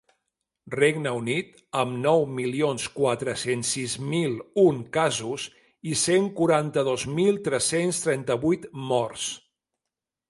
Regne 0.75 1.09
Unit, 1.17 1.51
amb 1.81 1.99
nou 2.05 2.23
milions 2.37 2.87
quatre-cents 2.95 3.73
sis 3.77 3.93
mil 4.15 4.33
un 4.63 4.81
casos 4.99 5.47
i 5.93 6.01
cent 6.07 6.27
quaranta-dos 6.41 7.07
mil 7.21 7.41
tres-cents 7.51 8.01
trenta-vuit 8.07 8.67
morts. 8.91 9.29